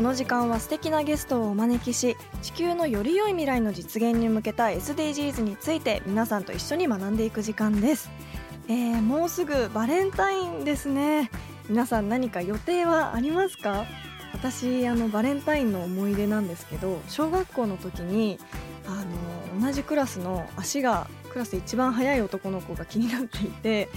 [0.00, 8.10] この時間は素敵なゲストをお招きし地球のより良い未来の実現に向けた SDGs について皆さんと一緒に学んでいく時間です、
[8.66, 11.30] えー、もうすぐバレンタインですね。
[11.68, 13.84] 皆さん何か予定はありますか？
[14.32, 18.38] 私あのバレンタインの思い出なんですけど小学校の時に
[18.86, 19.04] あ
[19.58, 23.90] の同じクラスの足がクラスで一番速い男の子が気になっていて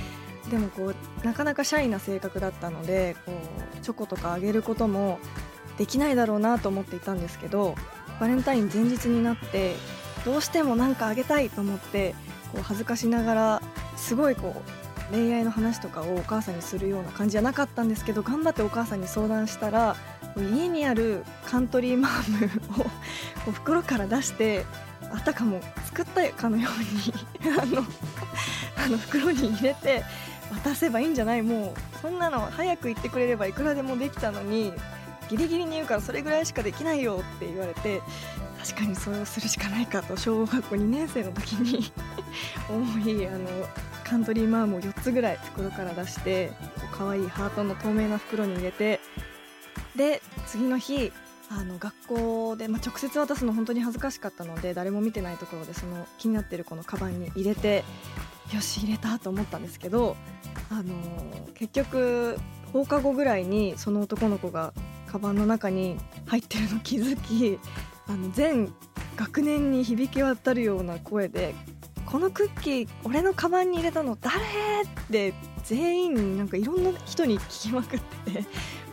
[0.52, 5.18] でもこうなかなかシャイな性格だったのでこうチョコとかあげることも
[5.78, 7.76] できないだろうなと思っていたんですけど
[8.20, 9.76] バレンタイン前日になって
[10.26, 12.16] どうしても何かあげたいと思って
[12.52, 13.62] こう恥ずかしながら
[13.98, 14.62] すごいこ
[15.12, 19.96] う恋愛の話とかをお母さんにするような感じじゃなかったんですけど頑張ってお母さんに相談したら
[20.38, 22.84] 家にあるカントリーマーム
[23.48, 24.66] を袋から出して
[25.14, 27.84] あたかも作ったかのように あの
[28.86, 30.04] あの袋に入れて
[30.52, 31.42] 渡せばいいんじゃない？
[31.42, 34.74] もうそんなの早く言ってくれればいくらでもできたのに
[35.38, 38.02] ギリギリに言うからそれぐらいしかできないよって言われて
[38.60, 41.92] 確かにそれをするしかないかと小学校2年生の時に
[42.70, 43.48] 思いあの
[44.04, 46.52] カントリーマームを4つぐらい袋から出して
[46.92, 49.00] 可愛いハートの透明な袋に入れて
[49.96, 51.12] で次の日
[51.50, 57.84] あの学校で、まあ、直接渡すの本当に恥ずかしかったので誰も見てないところでその気になってるこのカバンに入れて
[58.54, 60.16] よし入れたと思ったんですけど、
[60.70, 62.38] あのー結局
[62.74, 64.74] 放課後ぐらいにその男の子が
[65.14, 67.60] カバンの中に入ってるの気づき
[68.08, 68.74] あの全
[69.16, 71.54] 学年に響き渡るような声で
[72.08, 78.46] 「このクッキー俺のカバンに入れたの誰?」って全員なんかいろんな人に聞きまくってて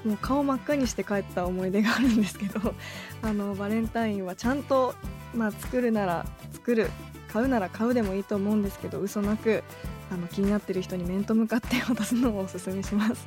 [0.05, 2.75] もう顔真っ赤にして帰った思い出があるんですけど
[3.23, 4.95] あのバレンタインはちゃんと、
[5.35, 6.91] まあ、作るなら作る
[7.33, 9.65] 買うなら買うでもいいと思うんですけど嘘なく
[10.11, 13.27] あの気になってる人に面と向かって渡すのをおすすめします。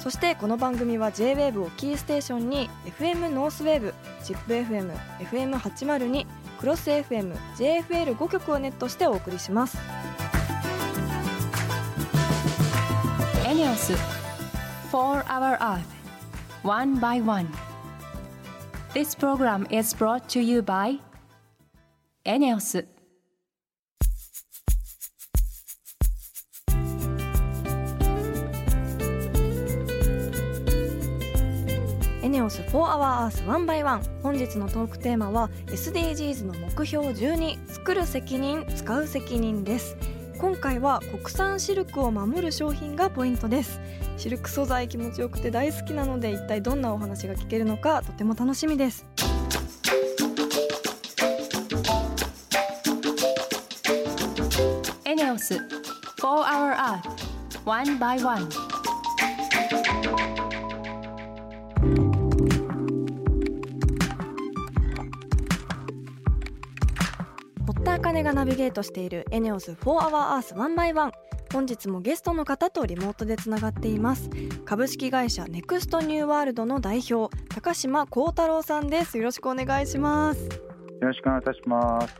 [0.00, 6.26] そしてこの番組は JWAVE をキーステーションに FM ノースウェーブ ZIPFM、FM802
[6.58, 9.76] クロス FM、JFL5 曲をネットしてお送りします
[13.46, 13.92] エネオス
[14.90, 15.80] 4 Hour Earth
[16.62, 17.46] One by One
[18.94, 20.98] This program is brought to you by
[22.24, 22.86] エネオス
[32.30, 39.96] ネオス4 Hour Earth 1 by 1本日のトークテーマは SDGs の目標12作る責任使う責任です。
[40.38, 43.80] 今回は国産シルクを守る商品がポイントです。
[44.16, 49.04] シルク素材気持ちよくて大好きなので一体どんなお話が聞けるのかとても楽しみです。
[55.04, 55.62] エネオス4
[56.20, 57.00] Hour Earth
[57.64, 58.69] One by One
[68.22, 71.12] がナビゲートしているエネオス4 Hour Earth 1 by 1
[71.52, 74.30] 本日もゲストの方とリモートでつながっています。
[74.64, 79.18] 株式会社ネクストニューワールドの代表高島幸太郎さんです。
[79.18, 80.44] よろしくお願いします。
[80.44, 80.48] よ
[81.00, 82.14] ろしくお願いいたします。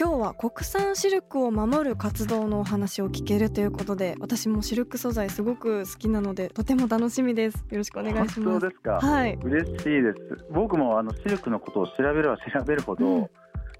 [0.00, 7.56] 今日は国産シルクを守る活動のお話を聞けるということで私もシルク素材すごく好きなのでとても楽しみです。
[7.70, 8.40] よろしくお願いします。
[8.40, 9.00] 本当ですか？
[9.00, 9.36] はい。
[9.42, 10.46] 嬉しいです。
[10.52, 13.30] 僕もあのシルクのことを調べれば調べるほど、うん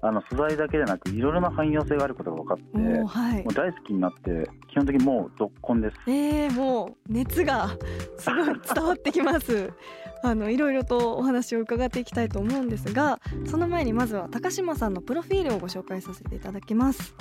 [0.01, 5.95] あの素材だけでなくいろいろな汎用性があることが分かって、はいう大好きになって基本的にもう続婚です。
[6.07, 7.69] えー、もう熱が
[8.17, 9.71] すごい伝わってきます。
[10.23, 17.15] あのいろいろとお話を伺っていきたいと思うんですがその前にまずは高島さんのプロフィールをご紹介させていただきます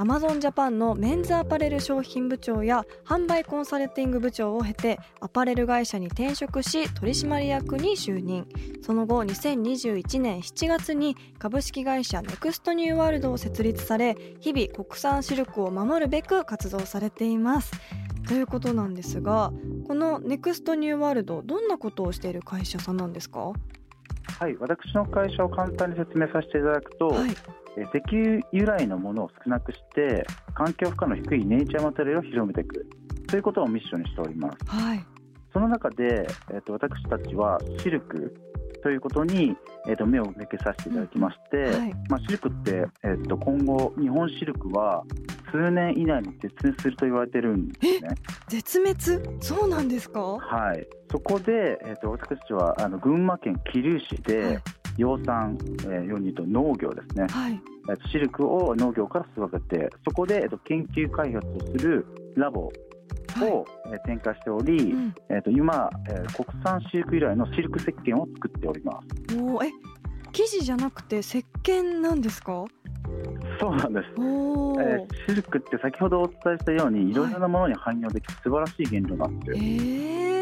[0.00, 8.46] アマゾンジャパンのメンズアパレル商品部長や販売コンサルティング部長を経てアパレル会社に転職し取締役に就任。
[8.80, 17.72] その後2021年7月に株式会社ネクストニューワールドを設立され日々国産シルクを守るべく活動されています。
[18.28, 19.52] ということなんですが
[19.88, 23.52] このネクストニューワールドどんなことをしている会社さんなんですか？
[24.38, 27.30] はい、私の会社を簡単に説明させていただくと、はい。
[27.76, 32.86] え石油由来のものを少なくして環境負荷の低いネイチャーマテリアルを広めていく。
[33.28, 34.58] ということをミッションにしております。
[34.66, 35.04] はい。
[35.52, 38.34] その中で、えっと私たちはシルク
[38.82, 41.94] ということに、えっと目を向けさせていただきまして、はい。
[42.08, 45.04] まあ、シルクって、えっと今後日本シルクは
[45.50, 48.10] 数年以内に絶滅すると言われてるんですね。
[48.48, 49.38] 絶滅？
[49.40, 50.20] そうなんですか？
[50.20, 54.58] はい、そこで、えっと私たちはあの群馬県桐生市で、はい。
[54.98, 57.60] 養蚕、えー、ように言うと農業ですね、はい。
[57.88, 62.04] えっとシルクを農業から育ててそこで、えっと研究開発をする
[62.36, 62.72] ラボを、は
[63.86, 65.14] えー展開しており、い、うん。
[65.30, 69.36] えっと今、えー国産シルク由来のシルク石鹸を作っております。
[69.36, 69.70] おーえ
[70.32, 72.64] 生地じゃなくて石鹸なんですか？
[73.58, 74.08] そうなんです。
[74.16, 79.60] えーシルクって先ほどお伝えしたようにいろいろなものに汎用できる素晴らしい原料なんですよ、え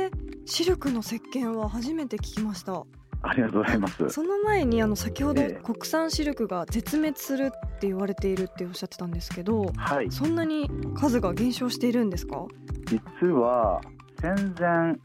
[0.06, 0.10] ー、
[0.44, 2.84] シルクの石鹸は初めて聞きました。
[3.22, 4.08] ありがとうございます。
[4.10, 10.10] その前にあの先ほどええ国産シルクが絶滅するって言われているっておっしゃってたんですけどはい。
[10.12, 12.44] そんなに数が減少しているんですか？
[12.86, 13.80] 実は
[14.20, 14.96] 戦前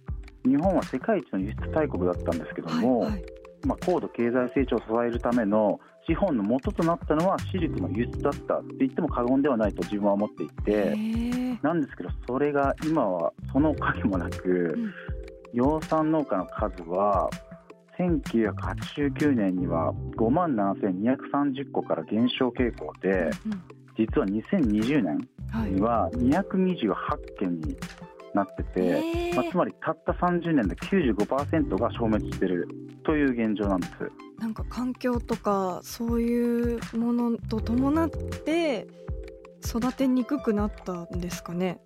[0.45, 3.23] 日本は世界一の輸出大国だったんですけども、はいはい。
[3.65, 11.63] まあ、高度経済成長を支えるための資本の元となったのはシルクの輸出だったって言っても過言ではないと自分は思っていへてー。
[11.63, 14.93] なんですけどそれが今はその影もなくうん。
[15.53, 17.29] 養蚕農家の数は
[17.99, 23.61] 1989年には5万7230個から減少傾向でうん
[23.97, 25.71] 実は2020年はい。
[25.71, 26.95] には228
[27.37, 27.75] 件に
[28.33, 32.67] なってて、えまあ、つまりたった30年で95%が消滅している
[33.03, 33.93] という現状なんです。
[34.39, 38.87] なんか環境とかそういうものと伴って
[39.63, 41.79] 育てにくくなったんですかね。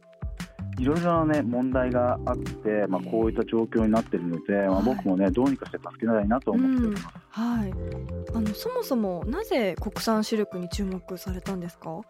[0.77, 7.05] いろいろな、ね、問題があって、まあ、こういった状況になっているので、まあ、はい僕もねどうにかして助けたいなと思っております。
[7.29, 7.73] はい。
[8.35, 12.01] あのそもそもなぜ国産シルクに注目されたんですか？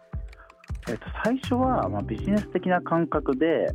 [0.88, 3.72] えっと、最初は、まあ、ビジネス的な感覚で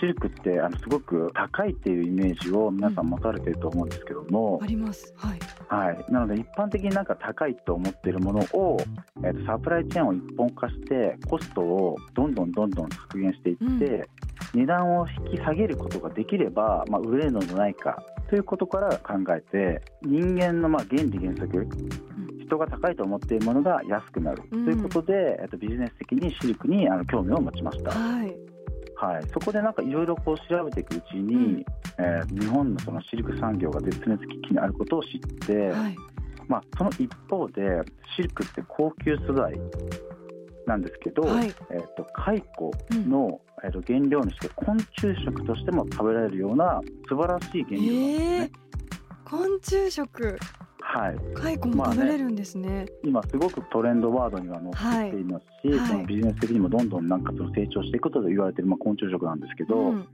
[0.00, 5.12] シルクってあのすごく高いっていうイメージを皆さん持たれていると思うんですけども、あります。
[5.16, 5.38] はい。
[5.68, 8.80] はい、なので一般的になんか高いと思っているものを、
[9.24, 14.08] えっと、サプライチェーンを一本化してコストをどんどんどんどん削減していって、
[14.54, 21.66] 値段を引き下げることができれば、まあ、売れるのではないかということから考えて人間のまあ原理原則
[22.46, 27.90] 人が高いと思っているものが安くなるとうんいうことで、えっと、ビジネス的にシルクにあの興味を持ちました。
[27.92, 28.49] はい。
[29.00, 31.64] はい、そこでなんかいろいろこう調べていくうちに、うん
[31.98, 35.96] えー日本のそのシルク産業が絶滅危機にあることを知って、はい。
[36.48, 37.62] まあ、その一方で
[38.16, 39.54] シルクって高級素材
[40.66, 42.42] なんですけど、はいえー、と蚕
[43.08, 48.44] の、えー、と原料にして昆虫食としても食べられるような素晴らしい原料なんですえね。
[48.44, 48.70] え
[49.24, 50.38] 昆虫食。
[50.92, 52.84] はい、蚕も食べれるんですね。
[53.04, 60.08] 今すごくトレンドワードには載っていますし、はいはいそのビジネス的にもどんどんなんかその成長していくことと言われている、まあ、昆虫食なんですけど、うん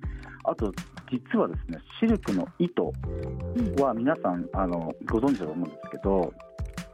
[0.48, 0.72] あと
[1.10, 2.92] 実はですねシルクの糸
[3.56, 6.32] うんは皆さんあのご存知だと思うんですけど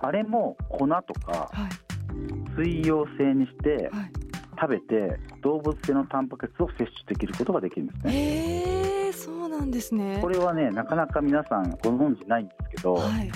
[0.00, 4.12] あれも粉とかはい水溶性にしてはい。
[4.60, 8.14] 食べて動物性のタンパク質を摂取できることができるんですね。
[8.14, 10.18] ええそうなんですね。
[10.22, 13.30] これはねなかなか皆さんご存知ないんですけど、はい、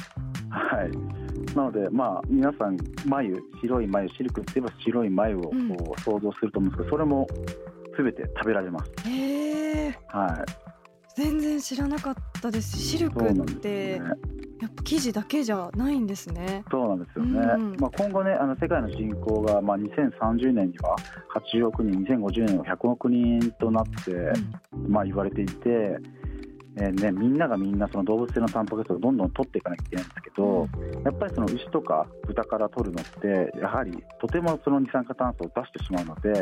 [0.57, 1.55] はい。
[1.55, 7.27] なのでまあ皆さん眉白い眉シルクって言えば白い眉をこうんう想像すると思うんですけどそれも
[7.97, 8.91] 全て食べられます。
[9.07, 12.79] ええはい、全然知らなかったです。
[12.79, 14.01] シルクってね。
[14.61, 16.65] やっぱ生地だけじゃないんですね。
[16.71, 17.41] そうなんですよね。
[17.41, 20.97] うんまあ今後ねあの世界の人口がまあ2030年には
[21.55, 25.99] 80億人、2050年は100億人となって、うんまあ言われていて。
[26.79, 30.69] えーね、みんながみんなその動物性のタンパク質をどんどん取っていかなきゃいけないんですけど、
[31.05, 36.33] やっぱりその牛とか豚から取るのってやはりとてもその二酸化炭素を出してしまうので、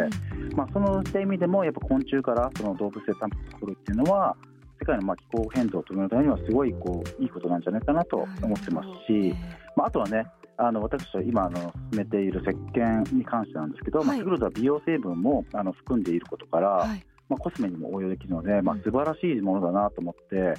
[0.56, 4.36] まあ、その意味でもやっぱ昆虫からその動物性タンパク質を取るっていうのは
[4.80, 9.34] 世界のまあ気候変動を止めるためにはすごいこういいことなんじゃないかなと思ってますし、
[9.76, 10.26] まあ、あとはね
[10.56, 14.18] あの私は今あの進めている石鹸に関してなんですけど、まあ、はい。
[14.18, 17.04] スグルドは美容成分もあの含んでいることから、はい。
[17.28, 20.54] まあ、コスメにも応用できるので、まあうん、素晴らしいものだなと思って、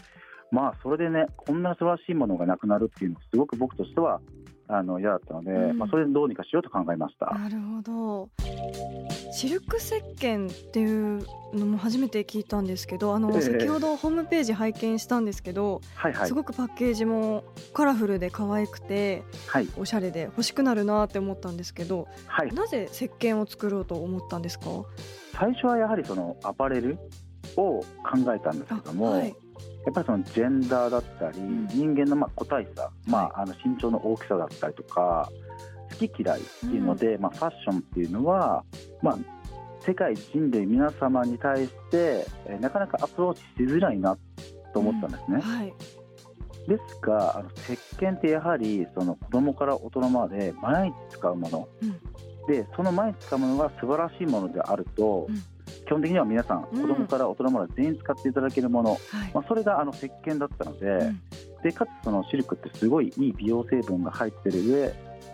[0.51, 4.21] まあ、それでねこんな素晴らしいものがなくなるっていうのはすごく僕としては
[4.67, 5.77] あの嫌だったので、うん。
[5.77, 7.27] まあ、それでどうにかしようと考えました。
[7.27, 8.29] なるほど
[9.35, 10.85] シルク石鹸ってい
[11.17, 13.41] うのも初めて聞いたんですけどあの、ええ。
[13.41, 16.27] 先ほどホームページ拝見したんですけど、はいはい。
[16.27, 19.67] すごくパッケージもカラフルで可愛くてはい。
[19.75, 22.53] おしゃれで欲しくなるなって思ったんですけどはい。
[22.53, 24.67] なぜ石鹸を作ろうと思ったんですか？
[25.37, 26.97] 最初はやはりそのアパレル
[27.57, 27.85] を考
[28.33, 29.27] えたんですけども、はい。
[29.27, 31.67] やっぱりそのジェンダーだったり、ん。
[31.67, 35.29] 人間のまあ個体差、まあ、あの身長の大きさだったりとか
[35.99, 38.63] 好き嫌いっていうので、まあ、ファッションっていうのは、
[39.01, 39.17] まあ、
[39.85, 44.17] 世界人類皆様に対して、えーなかなかアプローチしづらいな
[44.73, 45.39] と思ったんですね。
[45.41, 45.73] はい。
[46.67, 51.91] ですがあの石鹸ってやはりその子供から大人まで毎日使うもの、うん。
[52.47, 55.35] でその毎日使うものが素晴らしいものであると、うん。
[55.85, 56.81] 基本的には皆さんうん。
[56.81, 58.99] 子供から大人まで全員使っていただけるもの、はい。
[59.33, 61.21] まあ、それがあの石鹸だったので,、うん。
[61.63, 64.93] でかつそのシルクってすごいいい美容成分が入ってる上、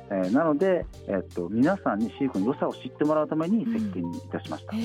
[0.10, 4.76] えーなので、えっと皆さんにシルクの良さを知ってもらうために石鹸にいたしました。
[4.76, 4.80] へ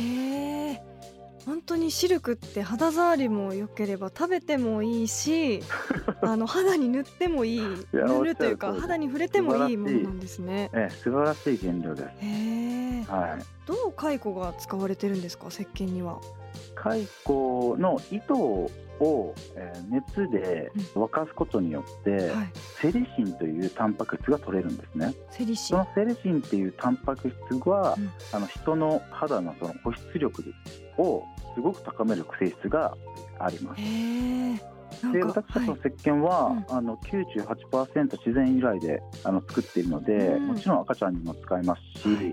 [0.72, 0.82] え
[1.44, 5.60] 本当にシルクって肌触りも良ければ食べてもいいし
[6.20, 7.60] あの肌に塗ってもいい。
[7.92, 10.70] や塗るというか肌に触れてもいいものなんですね。
[10.72, 13.10] えー素晴らしい原料です。
[13.10, 13.42] はい。
[13.66, 16.20] どう蚕が使われてるんですか石鹸には？
[16.75, 22.50] 蚕の糸を、えー熱で沸かすことによって、はい。
[22.80, 25.14] セリシンというタンパク質が取れるんですね。
[25.30, 28.10] セリシそのセリシンっていうタンパク質は、うん。
[28.32, 30.44] あの人の肌のその保湿力
[30.98, 31.22] を
[31.54, 32.96] すごく高める性質が
[33.38, 33.82] あります。
[35.12, 35.80] で私たちのはい。
[35.80, 36.76] 石鹸は、うん。
[36.76, 40.46] あの98%自然由来であの作っているので、うん。
[40.48, 42.32] もちろん赤ちゃんにも使えますし、はい。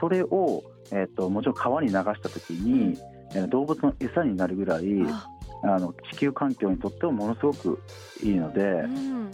[0.00, 3.15] それを、えー、ともちろん川に流した時に、えー
[3.48, 5.28] 動物の餌になるぐらいあ。
[5.62, 7.82] あの地球環境にとってもものすごく
[8.22, 9.30] いいので、うん。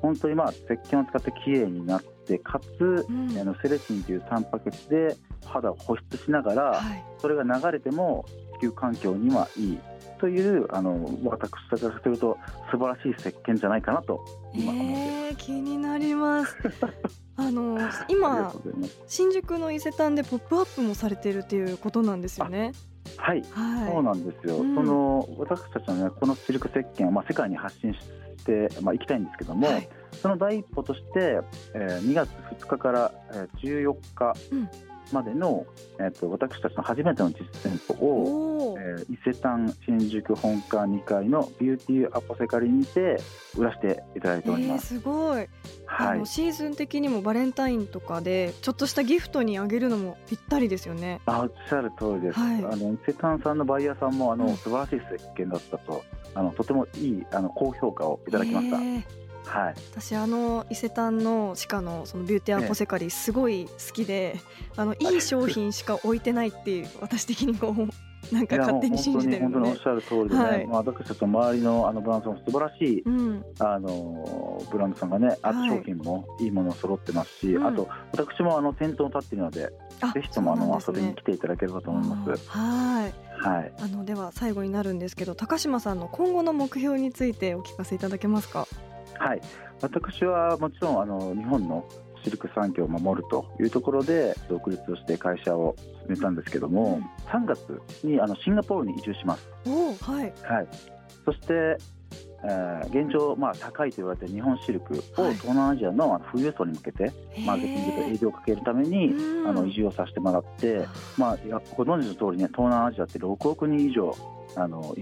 [0.00, 3.38] 本当にまあ石鹸を使ってきれいになってかつ、うん。
[3.38, 7.04] あのセレシンというタンパク質で肌を保湿しながら、はい。
[7.18, 8.24] それが流れても
[8.58, 9.78] 地球環境にはいい
[10.20, 12.38] というあの私たちからすると
[12.70, 15.02] 素晴らしい石鹸じゃないかなと今思っています。
[15.02, 16.56] えー、気になります。
[17.36, 17.78] あの
[18.08, 18.52] 今。
[19.06, 22.72] 新宿の伊勢丹でポップアップもされているっていうことなんですよね
[23.16, 23.92] はい、はい。
[23.92, 24.56] そうなんですよ。
[24.56, 24.74] うん。
[24.74, 28.00] その私たちのねこのシルク石鹸をまあ世界に発信し
[28.44, 29.88] てまあ行きたいんですけども、はい。
[30.20, 31.40] その第一歩として、
[31.74, 34.68] えー2月2日から、えー14日うん
[35.12, 35.66] までの、
[35.98, 43.20] えー、と私たちの初めての実店舗を、えー伊勢丹新宿本館2階のビューティーアポセカリにて
[43.56, 44.86] 売らせていただいておりえー、ます。
[44.94, 45.48] すごい、
[45.86, 46.26] はい。
[46.26, 51.20] シーズン的にもバレンタインとかでちょっとしたギフトにあげるのもぴったりですよね。
[51.26, 52.38] あおっしゃる通りです。
[52.38, 52.64] はい。
[52.64, 54.56] あの伊勢丹さんのバイヤーさんもあの、うん。
[54.56, 56.02] 素晴らしい石鹸だったと
[56.34, 58.76] あのとてもいいあの高評評価をいただきました。
[58.78, 59.74] えーはい。
[59.92, 64.36] 私あの伊勢丹の地下のそのビューティーアポセカリーすごい好きで、
[64.76, 67.88] あのいい商品しか置いてないっていう私的にこう
[68.34, 73.44] なんか勝手に信じてる本当に本当におっしゃる通りでね、はいまあ、私たちの周りのあのブランドさんも素晴らしい、うん。
[73.58, 80.78] あのブランドさんがね、あとはい商品もいいもの揃ってますし、うんあと私もあの店頭に立っているので、あぜひともあの、ね。
[80.94, 82.48] びに来ていただければと思います。
[82.48, 83.14] はい。
[83.40, 83.72] はい。
[83.80, 88.66] あのでは最後になるんですけど高島さんの今後の目標についてお聞かせいただけますか？
[89.18, 89.40] はい。
[89.80, 91.84] 私はもちろんあの日本の
[92.24, 99.48] シルク産業を守るというところで独立をして会社を進めたんですけども、3月にあのシンガポールに移住します。
[100.02, 100.32] はい。
[100.42, 100.68] はい、
[101.24, 101.76] そして、
[102.44, 105.34] えー現状、まあ、高いと言われている日本シルクをはい。
[105.34, 107.12] 東南アジアの富裕層に向けて
[107.44, 109.12] マーケティングと営業をかけるために、
[109.46, 111.38] あの移住をさせてもらって、まあ、
[111.76, 114.14] ご存知の通りね東南アジアって6億人以上
[114.56, 114.94] あの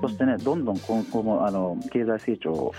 [0.00, 2.74] そしてねどんどん今後もあの経済成長を、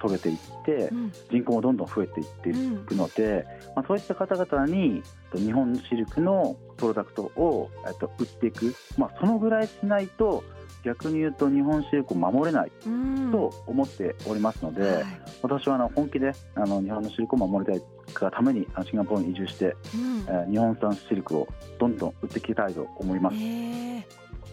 [0.00, 1.12] 遂げていってうん。
[1.30, 2.52] 人口もどんどん増えていってい
[2.86, 10.44] くので、まあ、そういった方々にと日本シルクのプロダクトをえっと売っていく、まあ、そのぐらいしないと
[10.84, 13.32] 逆に言うと日本シルクを守れないうん。
[13.32, 15.04] と思っておりますので、はい。
[15.42, 20.24] 私はあの本気であの日本のシルクを守りたいがためにシンガポールに移住して、うん。
[20.28, 23.36] えー日本産シルクをどんどん売っていきたいと思います。
[23.36, 23.83] えー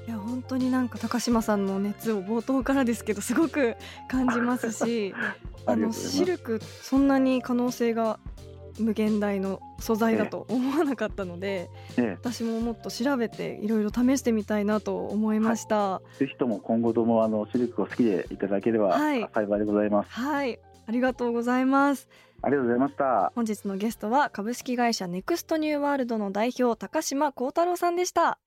[0.08, 3.76] いや本当になんか高島さんの熱を冒頭からですけどすごく
[4.08, 5.14] 感じますし
[5.66, 8.20] あのシルクそんなに可能性が
[8.80, 16.02] 無限大の素材だと思わなかったので、え私ももっと調べていろいろ試してみたいなと思いました。
[16.16, 20.10] えぜひとも今後ともあのシルクを好きでいただければはい幸いでございます。
[20.10, 22.08] はい、ありがとうございます。
[22.42, 23.32] ありがとうございました。
[23.36, 28.40] 本日のゲストは株式会社ネクストニューワールドの代表高島幸太郎さんでした。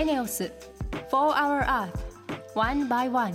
[0.00, 0.50] エネオス
[1.10, 1.90] 4 Hour Earth
[2.54, 3.34] one by one.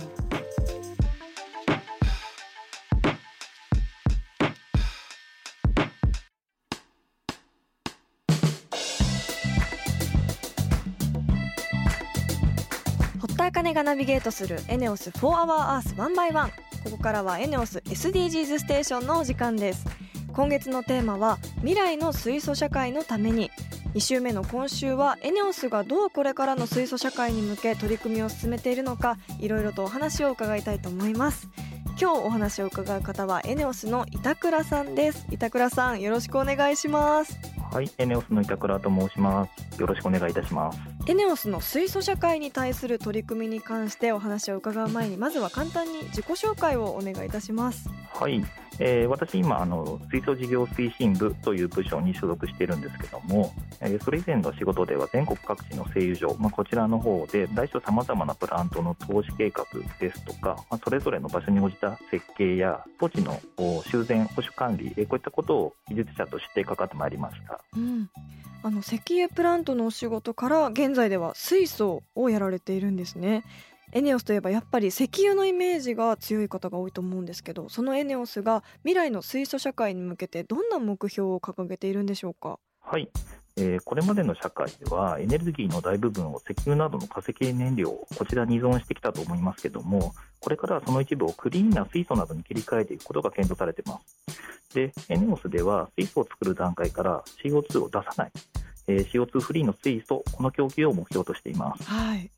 [13.20, 16.50] 堀田茜がナビゲートするエネオス4 Hour Earth 1 by 1
[16.82, 19.86] ここからはエネオス SDGs ステーションのお時間です。
[20.32, 23.52] 今月のテーマは未来の水素社会のために。
[23.96, 31.48] 2週目の今週はエネオスがどうこれからの水素社会に向け取り組みを進めているのかいろいろとお話を伺いたいと思います
[31.98, 37.38] 今日お話を伺う方はエネオスの板倉さんです板倉さんよろしくお願いします
[37.72, 39.80] はい、エネオスの板倉と申します。
[39.80, 40.78] よろしくお願いいたします。
[41.08, 48.42] エネオスの水素社会に対する取り組みに関してお話を伺う前にまずは簡単に自己紹介をお願いいたしますはい、
[48.78, 59.64] えー私今あの水素事業推進部という部署に所属しているんですけども、えーそれ以前の仕事では全国各地の製油所、まあ、こちらの方で大小さまざまなプラントの投資計画
[59.98, 67.60] ですとか、まあ、それぞれの場所に応じた設計や土地の修繕保守管理、えーこういったことを技術者として関わってまいりました。
[67.76, 68.10] うん
[68.62, 73.44] あの石油プラントのお仕事から現在では水素をやられているんですね
[73.96, 82.58] エネオスといえばやっぱり石油のイメージが強い方が多いと思うんですけどそのエネオスが未来の水素社会に向けてどんな目標を掲げているんでしょうか？
[82.82, 83.08] はい、
[83.56, 87.88] えーこれまでの社会ではエネルギーの大部分を石油などの化石燃料
[88.18, 94.74] こちらに依存してきたと思いますけどもこれからはその一部をクリーンな水素などに切り替えていくことが検討されています。
[94.74, 98.32] でエネオスでは水素を作る段階から CO2 を出さない、
[98.88, 101.84] えー CO2 フリーの水素この供給を目標としています。
[101.84, 102.30] はい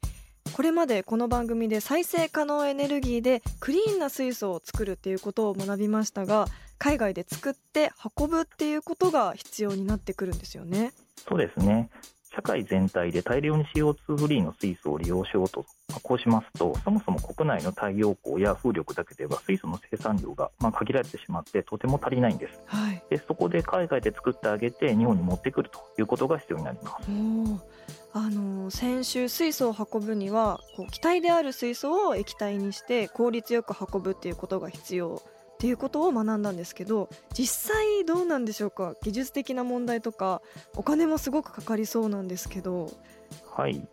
[0.59, 6.47] これまでこの番組で再生可能エネルギーでクリーンな水素を作るっていうことを学びましたが
[6.79, 10.95] 海外で作って運ぶっていうことが必要になってくるんですよね。
[11.29, 11.91] そうですね。
[12.39, 22.61] 社会全体で大量に CO2 フリーの水素を利用しようと、まあこうしますと、そもそも国内の太陽光や風力だけでは水素の生産量がまあ限られてしまって、とても足りないんです。
[22.67, 27.11] はいでそこで海外で作ってあげて、日本に持ってくるということが必要になります。
[28.13, 35.23] あの先週水素を運ぶにはこう気体である水素を液体にして効率よく運ぶっていうことが必要
[35.59, 38.95] っていうことを学んだんですけど実際どうなんでしょうか？
[39.03, 40.41] 技術的な問題とか
[40.77, 42.93] お金もすごくかかりそうなんですけど。
[43.57, 43.85] はい。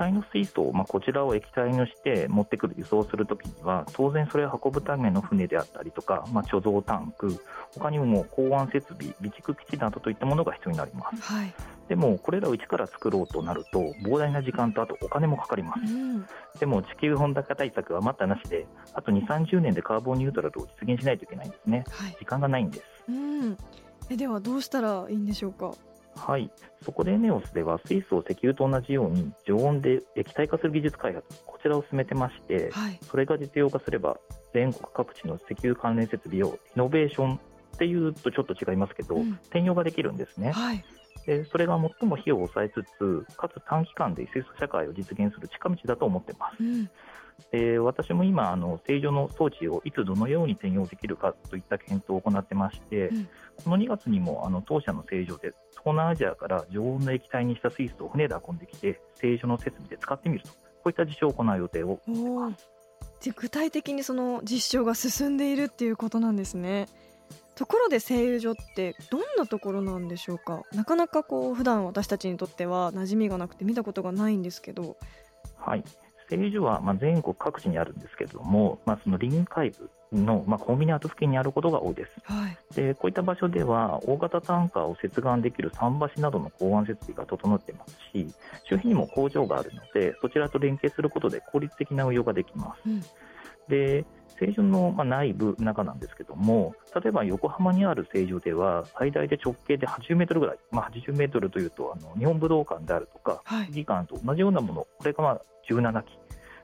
[0.00, 7.36] 体の水素、まあ、こちらを液体にして持ってくる輸送するときには当然それを運ぶための船であったりとか、まあ、貯蔵タンク
[7.74, 11.20] 他にも港湾設備備蓄基地などといったものが必要になります。
[11.20, 11.52] はい、
[11.88, 15.80] でもこれらを一から作ろうとなると膨大な時間とあとお金もかかります。
[15.92, 16.26] うん、
[16.58, 21.84] でも地球温暖化対策は待ったなしであと2 3 0年でカーボンニュートラルを実現しないといけないんですね。
[21.90, 22.16] はい。
[22.18, 22.84] 時間がないんです。
[23.06, 23.56] うん、
[24.08, 25.72] えではどうしたらいいんでしょうか？
[26.20, 26.50] はい、
[26.84, 32.98] そこでエネオスでは水素を石油と同じように常温で液体化する技術開発こちらを進めてましてはい。
[33.02, 34.18] それが実用化すれば
[34.52, 37.38] 全国各地の石油関連設備をイノベーションっ
[37.78, 39.38] ていうとちょっと違いますけど、うん。
[39.44, 40.52] 転用ができるんですね。
[40.52, 40.84] はい
[41.26, 46.62] でそれが最も費用を抑えつつかつ短期間で水素社会を実現する近道だと思ってます。
[46.62, 46.90] うん。
[47.52, 53.28] で私も今あの正常の装置をいつどのように転用できるかといった検討を行ってまして、うん。
[53.64, 62.00] この2月にもあの当社の正常で東南アジアから常温の液体にした水素を船で運んできて正常の設備で使ってみるとこういった実証を行う予定を
[63.36, 66.86] 具体的にその実証が進んでいるっていうことなんですね
[67.60, 70.62] ところで製油所ってどんなところなんでしょうか？
[70.72, 74.96] なかなかこう普段私たちにとっては馴染みがなくて見たことがないんですけど。
[75.58, 75.84] はい。
[76.30, 82.12] 製油所はまあ全国各地にあるんですけれども、まあ、その臨海部のまあコンビニアート付近にあることが多いです。
[82.24, 82.56] はい。
[82.74, 88.26] でこういった場所では大型タンカーを接岸できる桟橋などの港湾設備が整っていますし
[88.70, 93.02] 周辺にも工場があるのでそちらと連携することで効率的な運用ができます、うん。
[93.68, 94.06] で
[94.40, 103.66] 製場のまあ内部中なんですけども例えば横浜にある製場では最大で直径で80メートルぐらい、まあ、80メートルというとあの日本武道館であるとかはい。
[103.66, 106.18] 国技館と同じようなものこれがまあ17機。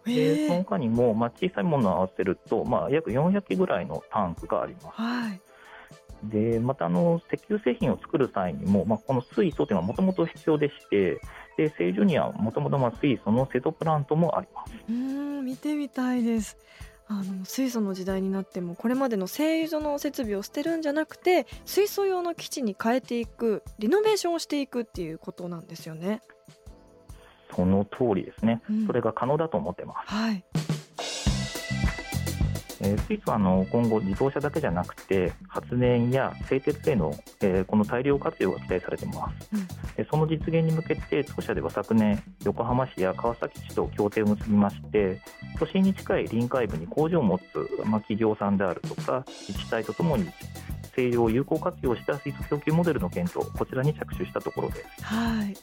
[0.07, 4.87] でそのえー、他にもまあ小さいものを合わせると、まあ、約400機ぐらいのタンクがあります。
[4.93, 5.41] はい。
[6.23, 11.21] でまたあの石油製品を作る際にも、まあ、この水素というのはもともと必要でして
[11.57, 14.73] で製油にはもともと水素の瀬戸プラントもあります。
[14.89, 16.57] うーん見てみたいです
[17.09, 26.21] あの水素の時代になってもこれまでの製油所の設備を捨てるんじゃなくて水素用の基地に変えていくリノベーションをしていくっていうことなんですよね。
[27.55, 28.87] その通りですね、うん。
[28.87, 30.13] それが可能だと思ってます。
[30.13, 30.45] はい
[32.81, 39.49] えー、水素はあの今後、自動車だけじゃなくて発電や製鉄への、えー、この大量活用が期待されています、
[39.99, 45.21] うん、その実現に向けて当社では昨年横浜市や川崎市と協定を結びまして
[45.59, 47.43] 都心に近い臨海部に工場を持つ、
[47.85, 50.31] まあ、企業さんであるとか自治体とともに
[50.95, 55.05] 製油を有効活用した水素供給モデルの検討こちらに着手したところです。
[55.05, 55.55] はい。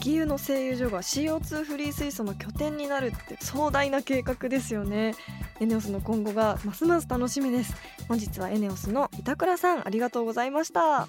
[0.00, 5.14] 石油の製油所が CO2 フリー水素の拠点になるって壮大な計画ですよね
[5.62, 7.76] エネオスの今後がますます楽しみです。
[8.08, 11.06] 本日はエネオスの板倉さんありがとうございました。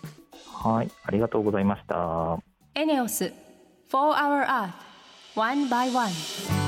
[0.53, 2.37] はいありがとうございました。
[2.75, 3.33] エネオス
[3.91, 4.73] 4 Hour Earth
[5.35, 6.62] One by One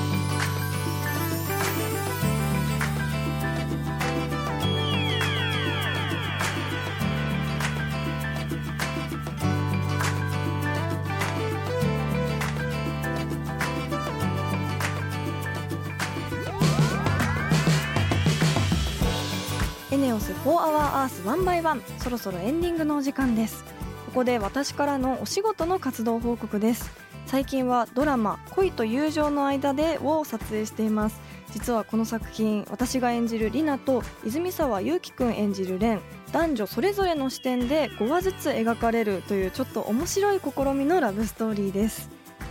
[19.96, 23.64] エネオス4 Hour Earth 1 by 1そろそろエンディングのお時間です。
[24.04, 26.90] ここで私からのお仕事の活動報告です。
[27.24, 31.18] 最近はドラマ恋と友情の間でを撮影しています。
[31.50, 36.02] 実はこの作品私が演じるリナと泉沢祐希くん演じるレン。
[36.30, 42.10] 男女それぞれの視点で5話ずつ描かれるというちょっと面白い試みのラブストーリーです。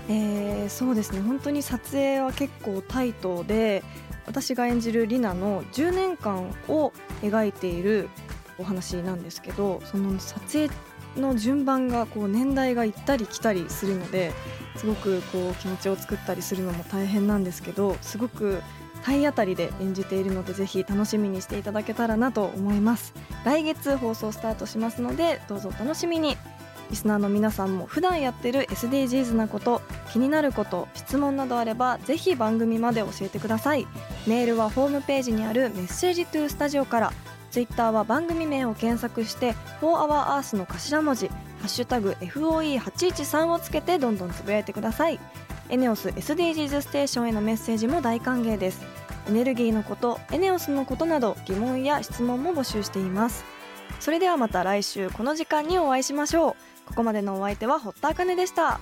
[0.09, 1.21] えー、そうですね。
[1.21, 3.83] 本当に撮影は結構タイトで
[4.27, 8.09] 私が演じるリナの10年間を描いている
[8.57, 10.69] お話なんですけどその撮影
[11.17, 14.33] の順番がこう年代が行ったり来たりするので
[14.75, 18.61] すごくこう気持ちを作ったりするのも大変なんですけどすごく
[19.03, 23.13] 体当たりで演じているのでぜひ楽しみにしていただけたらなと思います。
[23.43, 26.37] 来月放送スタートしますのでどうぞお楽しみに。
[26.89, 29.81] リスナーの皆さんも普段やってる SDGs なこと
[30.13, 33.87] 気になること質問などあればぜひ番組まで教えてください。
[34.27, 37.13] メールはホームページにあるメッセージトゥースタジオから。
[37.51, 41.35] ツイッターは番組名を検索して「4HourEarth」の頭文字「ハ
[41.65, 45.19] ッシュタグ #FOE813」をつけてどんどんつぶやいてください。
[45.69, 48.81] エネオス SDGs ステーションへのメッセージも大歓迎です。
[49.29, 53.45] エネルギーのことエネオスのことなど疑問や質問も募集しています。
[54.01, 56.87] それではまた来週この時間にお会いしましょう。
[56.87, 58.81] ここまでのお相手は堀田茜でした。